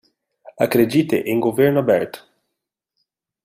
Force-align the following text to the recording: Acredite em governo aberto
Acredite 0.57 1.17
em 1.17 1.39
governo 1.39 1.77
aberto 1.77 2.27